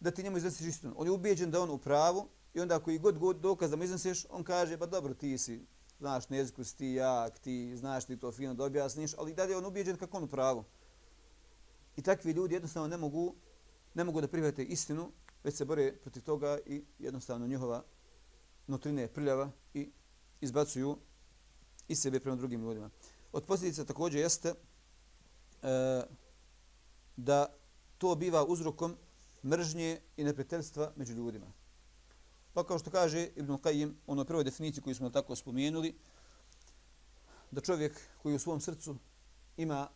[0.00, 0.94] da ti njemu izneseš istinu.
[0.96, 3.76] On je ubijeđen da on u pravu i onda ako i god, god dokaz da
[3.76, 5.66] mu izneseš, on kaže, pa dobro, ti si,
[5.98, 9.56] znaš, na jeziku si ti jak, ti znaš ti to fino da objasniš, ali dalje
[9.56, 10.64] on ubijeđen kako on u pravu.
[11.96, 13.34] I takvi ljudi jednostavno ne mogu,
[13.94, 15.12] ne mogu da prihvate istinu,
[15.44, 17.84] već se bore protiv toga i jednostavno njihova
[18.66, 19.90] nutrina je prljava i
[20.40, 20.98] izbacuju
[21.88, 22.90] iz sebe prema drugim ljudima.
[23.32, 24.56] Od posljedica također jeste e,
[27.16, 27.46] da
[27.98, 28.96] to biva uzrokom
[29.44, 31.46] mržnje i neprijateljstva među ljudima.
[32.52, 35.94] Pa kao što kaže Ibn Qayyim, ono prvoj definiciji koju smo tako spomenuli,
[37.50, 38.96] da čovjek koji u svom srcu
[39.56, 39.88] ima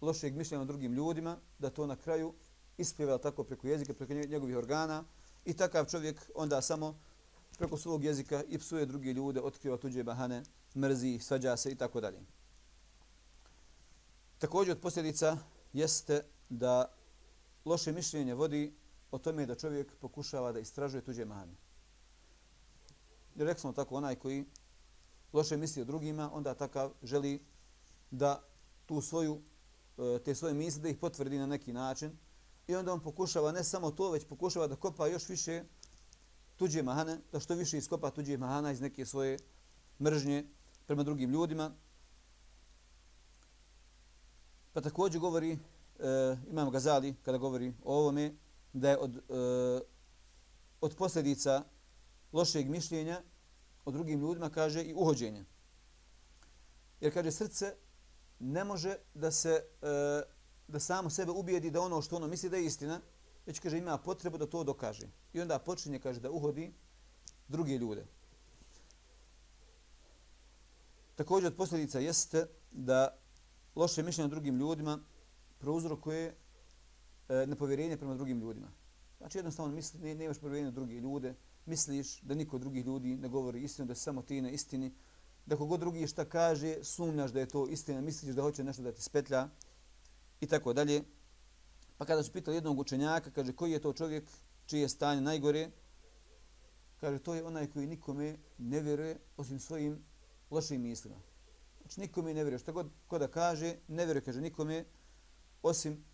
[0.00, 2.34] lošeg mišljenja o drugim ljudima, da to na kraju
[2.78, 5.04] ispjeva tako preko jezika, preko njegovih organa
[5.44, 6.98] i takav čovjek onda samo
[7.58, 10.42] preko svog jezika i psuje druge ljude, otkriva tuđe bahane,
[10.76, 12.20] mrzi, svađa se i tako dalje.
[14.38, 15.38] Također od posljedica
[15.72, 16.94] jeste da
[17.64, 18.74] loše mišljenje vodi
[19.10, 21.54] o tome da čovjek pokušava da istražuje tuđe mahane.
[23.34, 24.44] Jer rekli smo tako, onaj koji
[25.32, 27.42] loše misli o drugima, onda takav želi
[28.10, 28.42] da
[28.86, 29.42] tu svoju,
[29.98, 32.18] e, te svoje misli da ih potvrdi na neki način
[32.66, 35.64] i onda on pokušava ne samo to, već pokušava da kopa još više
[36.56, 39.38] tuđe mahane, da što više iskopa tuđe mahana iz neke svoje
[40.00, 40.44] mržnje
[40.86, 41.70] prema drugim ljudima.
[44.72, 48.34] Pa također govori, e, imam Gazali, kada govori o ovome,
[48.72, 49.80] da je od, e,
[50.80, 51.64] od posljedica
[52.32, 53.22] lošeg mišljenja
[53.84, 55.44] o drugim ljudima, kaže, i uhođenje.
[57.00, 57.76] Jer, kaže, srce
[58.38, 60.22] ne može da se, e,
[60.68, 63.00] da samo sebe ubijedi da ono što ono misli da je istina,
[63.46, 65.06] već, kaže, ima potrebu da to dokaže.
[65.32, 66.72] I onda počinje, kaže, da uhodi
[67.48, 68.06] druge ljude.
[71.14, 73.18] Također od posljedica jeste da
[73.76, 74.98] loše mišljenje o drugim ljudima
[75.58, 76.36] prouzrokuje
[77.28, 78.68] e, nepovjerenje prema drugim ljudima.
[79.18, 81.34] Znači jednostavno misli, ne, nemaš povjerenje u druge ljude,
[81.66, 84.94] misliš da niko drugih ljudi ne govori istinu, da samo ti na istini,
[85.46, 88.92] da kogod drugi šta kaže, sumnjaš da je to istina, misliš da hoće nešto da
[88.92, 89.48] ti spetlja
[90.44, 91.02] i tako dalje.
[91.98, 94.24] Pa kada su pitali jednog učenjaka, kaže koji je to čovjek
[94.66, 95.70] čije je stanje najgore,
[97.00, 99.98] kaže to je onaj koji nikome ne vjeruje osim svojim
[100.50, 101.16] lošim mislima.
[101.80, 102.58] Znači nikome ne vjeruje.
[102.58, 104.84] Što god ko da kaže, ne vjeruje, kaže nikome
[105.62, 106.04] osim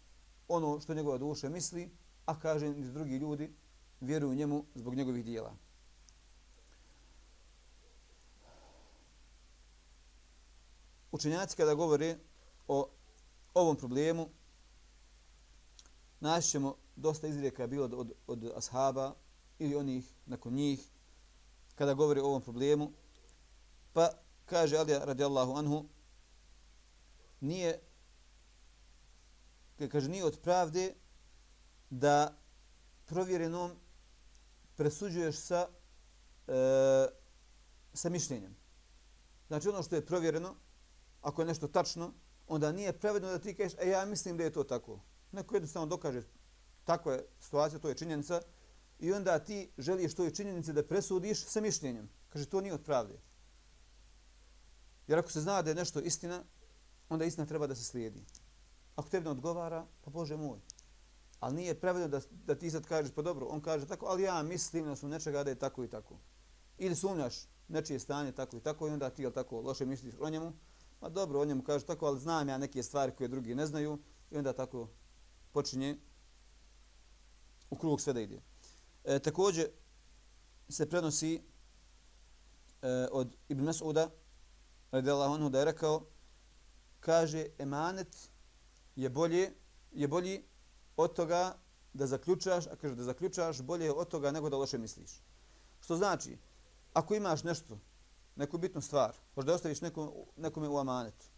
[0.49, 1.90] ono što njegova duša misli,
[2.27, 3.51] a kaže ni drugi ljudi
[4.01, 5.55] vjeruju njemu zbog njegovih dijela.
[11.12, 12.19] Učenjaci kada govore
[12.69, 12.88] o
[13.55, 14.29] ovom problemu,
[16.21, 19.15] naćemo dosta izrijeka bilo od, od, od ashaba
[19.59, 20.89] ili onih nakon njih
[21.75, 22.93] kada govori o ovom problemu.
[23.93, 24.11] Pa
[24.45, 25.85] kaže Alija radijallahu anhu
[27.41, 27.81] nije
[29.91, 30.95] kaže nije od pravde
[31.91, 32.39] da
[33.05, 33.71] provjerenom
[34.77, 35.69] presuđuješ sa
[36.49, 37.21] e,
[37.93, 38.57] sa mišljenjem.
[39.47, 40.55] Znači ono što je provjereno,
[41.23, 42.13] ako je nešto tačno,
[42.51, 45.01] onda nije pravedno da ti kažeš, e ja mislim da je to tako.
[45.33, 46.23] Neko jednostavno dokaže
[46.85, 48.41] tako je situacija, to je činjenica,
[48.99, 52.11] i onda ti želiš toj činjenici da presudiš sa mišljenjem.
[52.29, 53.21] Kaže, to nije od pravde.
[55.07, 56.43] Jer ako se zna da je nešto istina,
[57.09, 58.25] onda istina treba da se slijedi.
[58.97, 60.59] Ako tebi ne odgovara, pa Bože moj.
[61.41, 64.43] Ali nije pravedno da, da ti sad kažeš, pa dobro, on kaže tako, ali ja
[64.43, 66.19] mislim da su nečega da je tako i tako.
[66.79, 67.35] Ili sumnjaš
[67.69, 70.53] nečije stanje tako i tako i onda ti, jel tako, loše misliš o njemu,
[71.01, 73.99] pa dobro, o njemu kaže tako, ali znam ja neke stvari koje drugi ne znaju
[74.31, 74.89] i onda tako
[75.53, 75.99] počinje
[77.71, 78.41] u krug sve da ide.
[79.05, 79.69] E, također
[80.69, 84.09] se prenosi e, od Ibn Mas'uda,
[84.91, 86.07] radijallahu anhu, da je rekao,
[87.01, 88.31] kaže, emanet
[88.97, 89.53] je bolje,
[89.93, 90.45] je bolji
[90.97, 91.59] od toga
[91.93, 95.23] da zaključaš, a kaže da zaključaš bolje od toga nego da loše misliš.
[95.81, 96.39] Što znači,
[96.93, 97.79] ako imaš nešto
[98.37, 101.31] neku bitnu stvar, možda ostaviš nekom, nekome u amanet.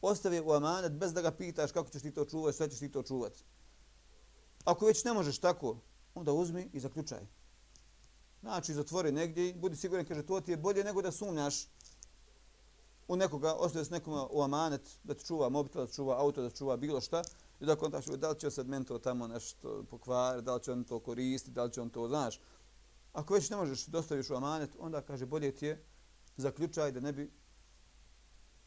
[0.00, 2.92] Ostavi u amanet bez da ga pitaš kako ćeš ti to čuvati, sve ćeš ti
[2.92, 3.44] to čuvati.
[4.64, 5.78] Ako već ne možeš tako,
[6.14, 7.26] onda uzmi i zaključaj.
[8.40, 11.68] Znači, zatvori negdje i budi siguran, kaže, to ti je bolje nego da sumnjaš
[13.08, 16.42] u nekoga, ostaje s nekom u amanet, da ti čuva mobitel, da ti čuva auto,
[16.42, 17.22] da ti čuva bilo šta,
[17.60, 20.72] i da kontaš, da li će sad meni to tamo nešto pokvar, da li će
[20.72, 22.40] on to koristiti, da li će on to, znaš.
[23.12, 25.84] Ako već ne možeš dostaviš u amanet, onda kaže, bolje ti je
[26.36, 27.30] zaključaj da ne bi,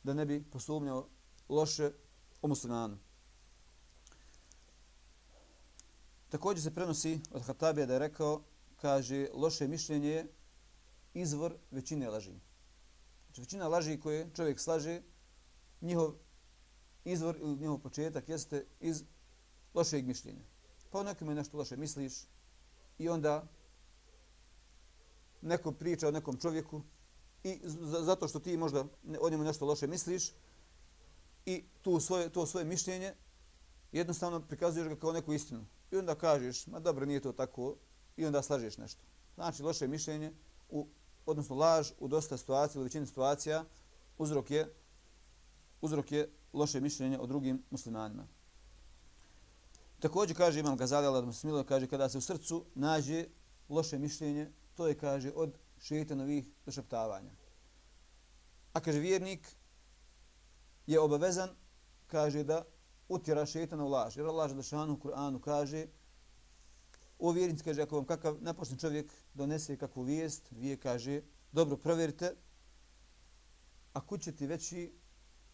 [0.03, 1.09] da ne bi posumnjao
[1.49, 1.91] loše
[2.41, 2.97] o muslimanu.
[6.29, 8.43] Također se prenosi od Hatabija da je rekao,
[8.75, 10.33] kaže, loše mišljenje je
[11.13, 12.33] izvor većine laži.
[13.25, 15.01] Znači, većina laži koje čovjek slaže,
[15.81, 16.13] njihov
[17.05, 19.03] izvor ili njihov početak jeste iz
[19.73, 20.43] lošeg mišljenja.
[20.89, 22.13] Pa o nekome nešto loše misliš
[22.97, 23.47] i onda
[25.41, 26.81] neko priča o nekom čovjeku
[27.43, 27.59] i
[28.01, 28.85] zato što ti možda
[29.21, 30.31] o njemu nešto loše misliš
[31.45, 33.13] i tu svoje, to svoje mišljenje
[33.91, 35.65] jednostavno prikazuješ ga kao neku istinu.
[35.91, 37.75] I onda kažeš, ma dobro, nije to tako,
[38.17, 39.01] i onda slažeš nešto.
[39.35, 40.33] Znači, loše mišljenje,
[40.69, 40.87] u,
[41.25, 43.65] odnosno laž u dosta situacija, u većini situacija,
[44.17, 44.73] uzrok je,
[45.81, 48.27] uzrok je loše mišljenje o drugim muslimanima.
[49.99, 53.25] Također kaže Imam Gazali, Allah mu smilo, kaže kada se u srcu nađe
[53.69, 54.51] loše mišljenje,
[54.81, 57.29] to je, kaže, od šeitanovih došaptavanja.
[58.73, 59.45] A kaže, vjernik
[60.87, 61.49] je obavezan,
[62.07, 62.63] kaže, da
[63.09, 64.17] utjera šeitana u laž.
[64.17, 65.85] Jer Allah da šanu u Kur'anu kaže,
[67.19, 72.33] o vjernici kaže, ako vam kakav napočni čovjek donese kakvu vijest, vi kaže, dobro, provjerite,
[73.93, 74.91] a kud će ti veći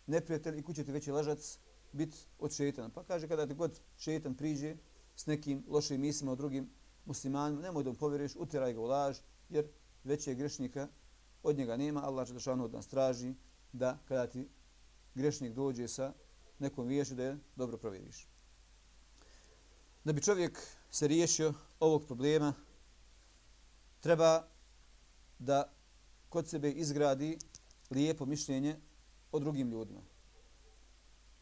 [0.05, 1.59] neprijatelj i kud će ti veći lažac
[1.91, 2.89] biti od šeitana.
[2.89, 4.77] Pa kaže, kada ti god šeitan priđe
[5.15, 6.69] s nekim lošim mislima o drugim
[7.07, 9.17] muslimanima, nemoj da mu povjeriš, utjeraj ga u laž,
[9.49, 9.67] jer
[10.03, 10.87] veće grešnika
[11.43, 12.03] od njega nema.
[12.03, 13.33] Allah će da od nas traži
[13.71, 14.47] da kada ti
[15.15, 16.13] grešnik dođe sa
[16.59, 18.27] nekom viješću da je dobro provjeriš.
[20.03, 20.59] Da bi čovjek
[20.91, 22.53] se riješio ovog problema,
[23.99, 24.47] treba
[25.39, 25.73] da
[26.29, 27.37] kod sebe izgradi
[27.91, 28.79] lijepo mišljenje
[29.31, 30.01] o drugim ljudima.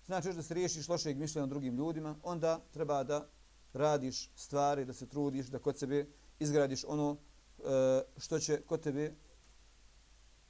[0.06, 3.30] Znači, da se riješiš lošeg mišljenja o drugim ljudima, onda treba da
[3.76, 6.08] radiš stvari, da se trudiš, da kod sebe
[6.40, 7.18] izgradiš ono
[7.60, 9.14] e, što će kod tebe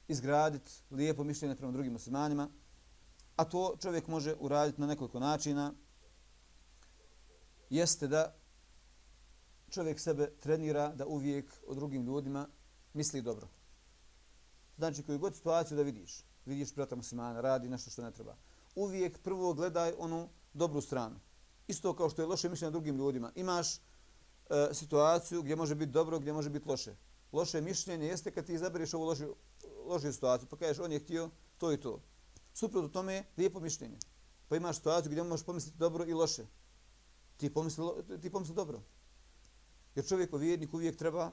[0.08, 2.50] izgraditi lijepo mišljenje prema drugim muslimanima.
[3.36, 5.74] A to čovjek može uraditi na nekoliko načina.
[7.70, 8.36] Jeste da
[9.70, 12.48] čovjek sebe trenira da uvijek o drugim ljudima
[12.94, 13.48] misli dobro.
[14.78, 18.36] Znači, koju god situaciju da vidiš, vidiš brata muslimana, radi nešto što ne treba,
[18.76, 21.20] uvijek prvo gledaj onu dobru stranu.
[21.67, 23.32] Isto kao što je loše mišljenje na drugim ljudima.
[23.36, 23.80] Imaš e,
[24.71, 26.95] situaciju gdje može biti dobro, gdje može biti loše.
[27.32, 29.36] Loše mišljenje jeste kad ti izabereš ovu lošu,
[29.86, 32.01] lošu situaciju, pa kažeš on je htio to i to.
[32.54, 33.97] Suprotno tome je lijepo mišljenje.
[34.47, 36.45] Pa imaš situaciju gdje možeš pomisliti dobro i loše.
[37.38, 37.86] Ti pomisli,
[38.21, 38.82] ti pomisli dobro.
[39.95, 41.32] Jer čovjek o vjernik uvijek treba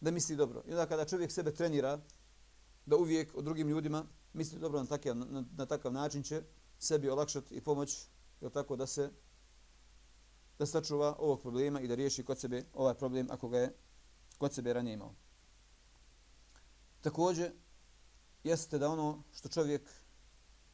[0.00, 0.62] da misli dobro.
[0.66, 2.00] I onda kada čovjek sebe trenira
[2.86, 6.42] da uvijek o drugim ljudima misli dobro na takav, na, na takav način će
[6.78, 8.06] sebi olakšati i pomoć
[8.52, 9.10] tako da se
[10.62, 13.72] da sačuva ovog problema i da riješi kod sebe ovaj problem ako ga je
[14.38, 15.14] kod sebe ranije imao.
[17.00, 17.52] Također,
[18.44, 19.90] jeste da ono što čovjek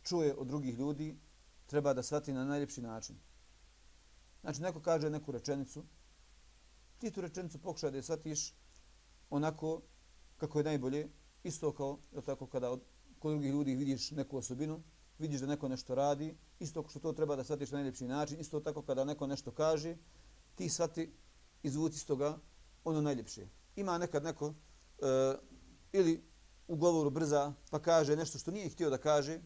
[0.02, 1.16] čuje od drugih ljudi
[1.66, 3.16] treba da shvati na najljepši način.
[4.40, 5.84] Znači, neko kaže neku rečenicu,
[6.98, 8.54] ti tu rečenicu pokušaj da je shvatiš
[9.30, 9.82] onako
[10.36, 11.08] kako je najbolje,
[11.42, 12.82] isto kao je tako kada od,
[13.18, 14.82] kod drugih ljudi vidiš neku osobinu,
[15.18, 18.40] vidiš da neko nešto radi, isto kao što to treba da shvatiš na najljepši način,
[18.40, 19.96] isto tako kada neko nešto kaže,
[20.54, 21.12] ti shvati
[21.62, 22.38] izvuci s toga
[22.84, 23.46] ono najljepše.
[23.76, 24.54] Ima nekad neko uh,
[25.92, 26.24] ili
[26.68, 29.40] u govoru brza pa kaže nešto što nije htio da kaže,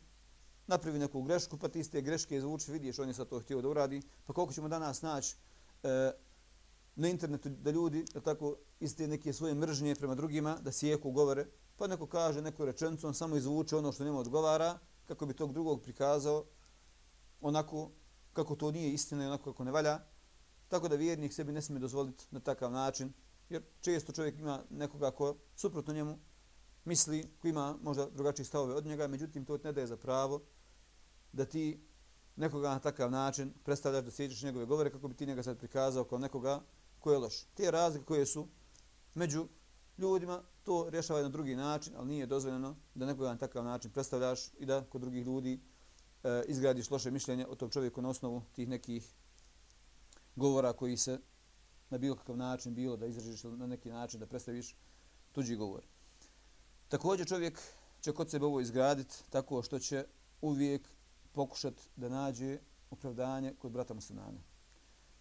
[0.66, 3.62] napravi neku grešku, pa ti iz te greške izvuči, vidiš on je sad to htio
[3.62, 5.36] da uradi, pa koliko ćemo danas naći
[5.82, 5.90] uh,
[6.96, 11.46] na internetu da ljudi da tako iste neke svoje mržnje prema drugima da sijeku govore,
[11.76, 15.52] pa neko kaže neku rečenicu, on samo izvuče ono što njemu odgovara, kako bi tog
[15.52, 16.44] drugog prikazao
[17.40, 17.90] onako
[18.32, 20.00] kako to nije istina i onako kako ne valja.
[20.68, 23.12] Tako da vjernik sebi ne smije dozvoliti na takav način,
[23.48, 26.18] jer često čovjek ima nekoga ko suprotno njemu
[26.84, 30.40] misli, ko ima možda drugačije stavove od njega, međutim to ne daje za pravo
[31.32, 31.80] da ti
[32.36, 36.04] nekoga na takav način predstavljaš da sjećaš njegove govore kako bi ti njega sad prikazao
[36.04, 36.62] kao nekoga
[36.98, 37.44] ko je loš.
[37.54, 38.48] Te razlike koje su
[39.14, 39.46] među
[39.98, 44.48] ljudima, to rješava na drugi način, ali nije dozvoljeno da nekoga na takav način predstavljaš
[44.58, 45.60] i da kod drugih ljudi
[46.22, 49.14] e, izgradiš loše mišljenje o tom čovjeku na osnovu tih nekih
[50.36, 51.18] govora koji se
[51.90, 54.76] na bilo kakav način bilo da izražiš na neki način da predstaviš
[55.32, 55.84] tuđi govor.
[56.88, 57.60] Također čovjek
[58.00, 60.04] će kod sebe ovo izgraditi tako što će
[60.40, 60.88] uvijek
[61.32, 62.58] pokušat da nađe
[62.90, 64.40] opravdanje kod brata muslimana.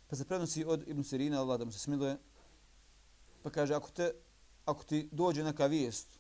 [0.08, 2.18] Pa se prenosi od Ibn Sirina, Allah da mu se smiluje,
[3.44, 4.14] pa kaže, ako, te,
[4.72, 6.20] ako ti dođe neka vijest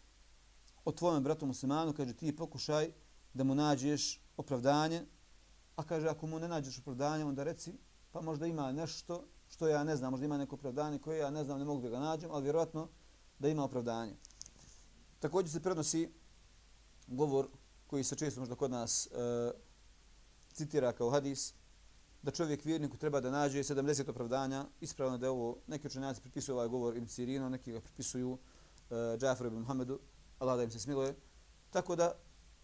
[0.85, 2.91] o tvojom bratu muslimanu, kaže, ti pokušaj
[3.33, 5.05] da mu nađeš opravdanje,
[5.75, 7.73] a kaže, ako mu ne nađeš opravdanje, onda reci,
[8.11, 11.43] pa možda ima nešto što ja ne znam, možda ima neko opravdanje koje ja ne
[11.43, 12.87] znam, ne mogu da ga nađem, ali vjerojatno
[13.39, 14.15] da ima opravdanje.
[15.19, 16.09] Također se prenosi
[17.07, 17.47] govor
[17.87, 19.51] koji se često možda kod nas e,
[20.53, 21.53] citira kao hadis,
[22.23, 26.55] da čovjek vjerniku treba da nađe 70 opravdanja, ispravno da je ovo, neki učenjaci pripisuju
[26.55, 28.37] ovaj govor im Sirino, neki ga pripisuju
[28.89, 29.99] e, uh, Džafaru ibn Muhammedu,
[30.39, 31.15] Allah da im se smiluje.
[31.69, 32.11] Tako da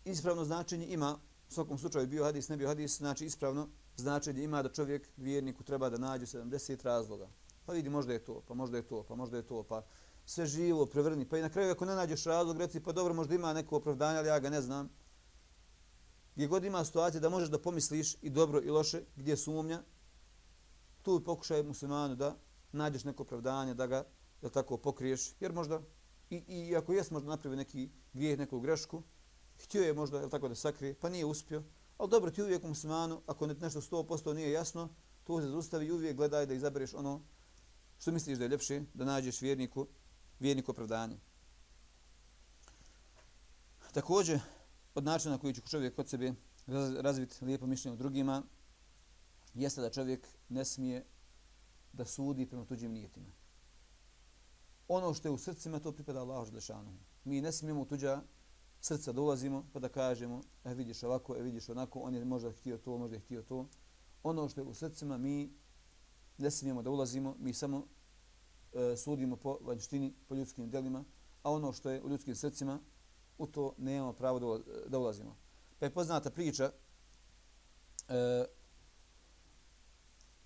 [0.06, 1.17] ispravno značenje ima,
[1.50, 5.63] u svakom slučaju bio hadis, ne bio hadis, znači ispravno značenje ima da čovjek vjerniku
[5.63, 7.28] treba da nađe 70 razloga.
[7.65, 9.86] Pa vidi, možda je to, pa možda je to, pa možda je to, pa
[10.26, 11.30] sve živo, prevrni.
[11.30, 14.17] Pa i na kraju ako ne nađeš razlog, reci, pa dobro, možda ima neko opravdanje,
[14.17, 14.89] ali ja ga ne znam.
[16.38, 19.84] Gdje god ima situacija da možeš da pomisliš i dobro i loše, gdje sumnja,
[21.02, 22.38] tu pokušaj muslimanu da
[22.71, 24.04] nađeš neko opravdanje, da ga
[24.41, 25.82] da tako pokriješ, jer možda,
[26.30, 29.04] i, i ako jes možda napravi neki grijeh, neku grešku,
[29.63, 31.63] htio je možda jel tako da sakrije, pa nije uspio,
[31.97, 34.89] ali dobro ti uvijek muslimanu, ako nešto 100% nije jasno,
[35.23, 37.21] tu se zaustavi i uvijek gledaj da izabereš ono
[38.00, 39.88] što misliš da je ljepše, da nađeš vjerniku,
[40.39, 41.17] vjerniku opravdanje.
[43.93, 44.39] Također,
[44.97, 46.33] od načina na koji će čovjek kod sebe
[46.99, 48.43] razviti lijepo mišljenje o drugima,
[49.53, 51.05] jeste da čovjek ne smije
[51.93, 53.27] da sudi prema tuđim nijetima.
[54.88, 56.97] Ono što je u srcima, to pripada Allahu Želešanu.
[57.23, 58.21] Mi ne smijemo u tuđa
[58.81, 62.77] srca dolazimo pa da kažemo, e vidiš ovako, e vidiš onako, on je možda htio
[62.77, 63.67] to, možda je htio to.
[64.23, 65.53] Ono što je u srcima, mi
[66.38, 67.88] ne smijemo da ulazimo, mi samo
[68.73, 71.03] e, sudimo po vanjštini, po ljudskim delima,
[71.43, 72.79] a ono što je u ljudskim srcima,
[73.38, 75.36] u to nemamo pravo da, da ulazimo.
[75.80, 76.71] Pa je poznata priča
[78.10, 78.45] e,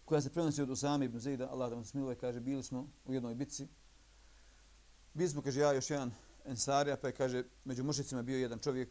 [0.06, 3.14] koja se prenosi od Usame ibn Zida, Allah da vam smiluje, kaže, bili smo u
[3.14, 3.68] jednoj bitci.
[5.14, 6.12] Bili smo, kaže, ja još jedan
[6.46, 8.90] ensarija, pa je, kaže, među mušicima bio jedan čovjek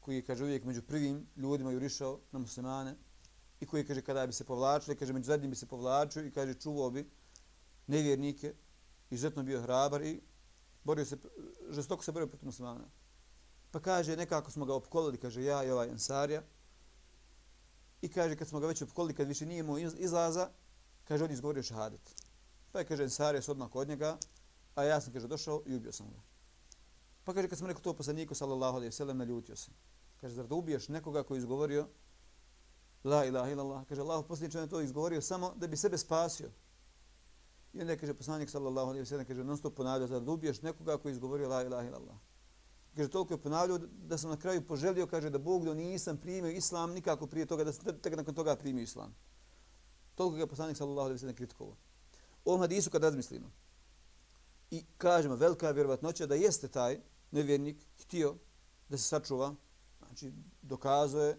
[0.00, 2.94] koji je, kaže, uvijek među prvim ljudima jurišao na muslimane
[3.60, 6.54] i koji, kaže, kada bi se povlačili, kaže, među zadnjim bi se povlačio i, kaže,
[6.54, 7.10] čuvao bi
[7.86, 8.54] nevjernike,
[9.10, 10.20] izuzetno bio hrabar i
[10.84, 11.16] borio se,
[11.70, 12.84] žestoko se borio protiv muslimana.
[13.78, 16.42] Pa kaže, nekako smo ga opkolili, kaže, ja i ovaj Ansarija.
[18.02, 20.48] I kaže, kad smo ga već opkolili, kad više nije imao izlaza,
[21.04, 22.00] kaže, on izgovorio šahadet.
[22.72, 24.18] Pa je, kaže, Ansarija se odmah od njega,
[24.74, 26.22] a ja sam, kaže, došao i ubio sam ga.
[27.24, 29.70] Pa kaže, kad sam rekao to poslaniku, sallallahu alaihi sallam, naljutio se.
[30.20, 31.86] Kaže, zar da ubiješ nekoga koji izgovorio
[33.04, 33.86] La ilaha illallah.
[33.88, 36.50] Kaže, Allah posljedniče je to izgovorio samo da bi sebe spasio.
[37.72, 40.62] I onda je, kaže, poslanik, sallallahu alaihi sallam, kaže, non stop ponavlja, zar da ubiješ
[40.62, 42.27] nekoga koji izgovorio La ilaha illallah.
[42.98, 46.50] Kaže, toliko je ponavljao da sam na kraju poželio, kaže, da Bog da nisam primio
[46.50, 49.14] islam nikako prije toga, da sam tek nakon toga primio islam.
[50.14, 51.76] Toliko je poslanik sallallahu alaihi sallam kritikovao.
[52.44, 53.52] O ovom hadisu kad razmislimo
[54.70, 58.34] i kažemo velika vjerovatnoća da jeste taj nevjernik htio
[58.88, 59.54] da se sačuva,
[60.06, 60.32] znači
[60.62, 61.38] dokazuje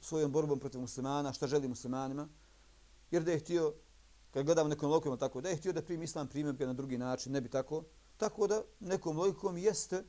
[0.00, 2.28] svojom borbom protiv muslimana, šta želi muslimanima,
[3.10, 3.74] jer da je htio,
[4.30, 7.32] kad gledamo nekom lokom tako, da je htio da primi islam primio na drugi način,
[7.32, 7.84] ne bi tako,
[8.16, 10.04] Tako da nekom logikom jeste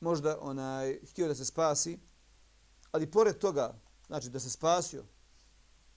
[0.00, 1.98] možda onaj htio da se spasi,
[2.92, 5.04] ali pored toga, znači da se spasio,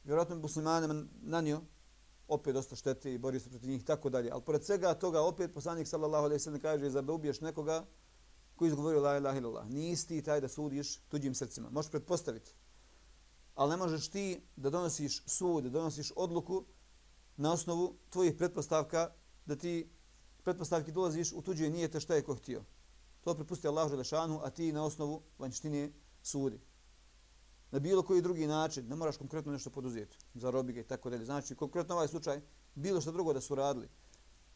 [0.04, 1.62] vjerojatno muslimanima nanio
[2.28, 4.32] opet dosta štete i borio se protiv njih tako dalje.
[4.32, 7.86] Ali pored svega toga opet poslanik sallallahu alejhi ve sellem kaže za da ubiješ nekoga
[8.56, 9.70] koji izgovorio la ilaha illallah.
[9.70, 11.70] Nisi ti taj da sudiš tuđim srcima.
[11.70, 12.52] Možeš pretpostaviti.
[13.56, 16.66] Ali ne možeš ti da donosiš sud, da donosiš odluku
[17.38, 19.10] na osnovu tvojih pretpostavka
[19.46, 19.90] da ti
[20.46, 22.64] pretpostavki dolaziš u tuđe nijete šta je ko htio.
[23.22, 25.92] To prepusti Allah Želešanu, a ti na osnovu vanjštine
[26.24, 26.60] sudi.
[27.72, 31.26] Na bilo koji drugi način, ne moraš konkretno nešto poduzeti za robike i tako dalje.
[31.26, 32.42] Znači, konkretno ovaj slučaj,
[32.76, 33.90] bilo što drugo da su radili.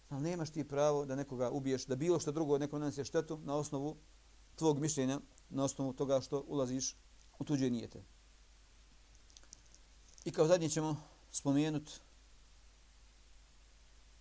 [0.10, 3.56] Ali nemaš ti pravo da nekoga ubiješ, da bilo što drugo neko nanese štetu na
[3.56, 3.98] osnovu
[4.56, 5.20] tvog mišljenja,
[5.50, 6.96] na osnovu toga što ulaziš
[7.40, 8.04] u tuđe nijete.
[10.26, 10.96] I kao zadnje ćemo
[11.32, 11.92] spomenuti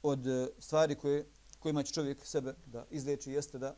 [0.03, 1.27] od eh, stvari koje
[1.59, 3.77] kojima će čovjek sebe da izleči jeste da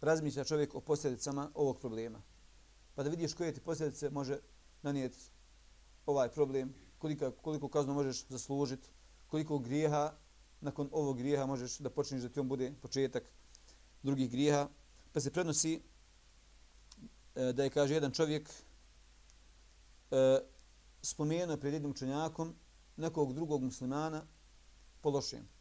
[0.00, 2.22] razmišlja čovjek o posljedicama ovog problema.
[2.94, 4.38] Pa da vidiš koje ti posljedice može
[4.82, 5.18] nanijeti
[6.06, 8.88] ovaj problem, koliko, koliko kaznu možeš zaslužiti,
[9.26, 10.12] koliko grijeha
[10.60, 13.32] nakon ovog grijeha možeš da počneš da ti on bude početak
[14.02, 14.68] drugih grijeha.
[15.12, 15.80] Pa se prednosi
[17.34, 18.50] e, da je, kaže, jedan čovjek
[20.10, 20.38] e,
[21.02, 22.54] spomenuo pred jednim učenjakom
[22.96, 24.26] nekog drugog muslimana
[25.00, 25.59] po lošem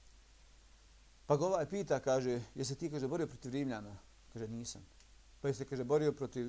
[1.30, 3.92] Pa ga ovaj pita, kaže, jesi ti, kaže, borio protiv Rimljana?
[4.34, 4.82] Kaže, nisam.
[5.42, 6.48] Pa jesi, kaže, borio protiv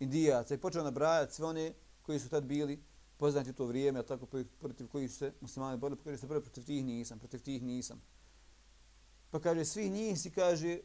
[0.00, 2.78] Indijaca i počeo nabrajati sve one koji su tad bili
[3.16, 4.26] poznati u to vrijeme, a tako
[4.60, 7.62] protiv kojih su se muslimani borili, pa kaže, se borio protiv tih nisam, protiv tih
[7.62, 8.02] nisam.
[9.30, 10.78] Pa kaže, svi njih si, kaže,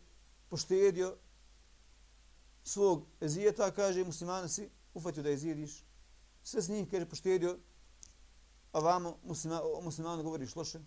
[0.49, 1.17] poštedio
[2.63, 5.83] svog ezijeta, kaže, muslimana si ufatio da ezijediš.
[6.43, 7.57] Sve s njih, kaže, poštedio,
[8.71, 10.79] a vamo muslima, muslimanu govoriš loše.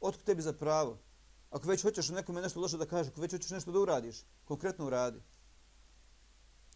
[0.00, 0.98] Otko tebi za pravo?
[1.50, 4.86] Ako već hoćeš nekome nešto loše da kažeš, ako već hoćeš nešto da uradiš, konkretno
[4.86, 5.22] uradi.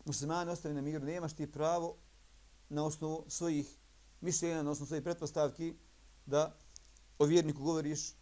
[0.04, 1.96] Muslimani ostavi na miru, nemaš ti pravo
[2.68, 3.78] na osnovu svojih
[4.20, 5.74] mišljenja, na osnovu svojih pretpostavki,
[6.26, 6.56] da
[7.18, 8.14] o vjerniku govoriš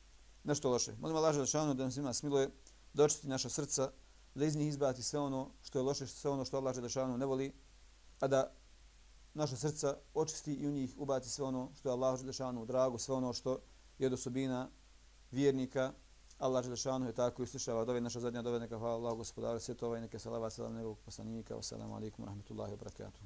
[0.45, 0.97] nešto loše.
[1.01, 2.51] Molim Allah da šanu da nam svima smiluje,
[2.93, 3.91] da očiti naša srca,
[4.35, 7.27] da iz njih izbati sve ono što je loše, sve ono što Allah da ne
[7.27, 7.53] voli,
[8.21, 8.55] a da
[9.35, 12.99] naša srca očisti i u njih ubaci sve ono što je Allah da šanu drago,
[12.99, 13.59] sve ono što
[13.99, 14.71] je od osobina
[15.31, 15.93] vjernika.
[16.39, 19.99] Allah Želešanu je tako i slušava dove naša zadnja dove, neka hvala Allah gospodara svjetova
[19.99, 21.55] i neke salava salam njegovog poslanika.
[21.55, 23.21] Wassalamu alaikum wa rahmatullahi wa barakatuh.